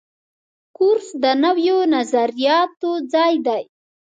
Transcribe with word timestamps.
کورس 0.77 1.07
د 1.23 1.25
نویو 1.43 1.77
نظریاتو 1.93 2.91
ځای 3.13 3.33
دی. 3.47 3.63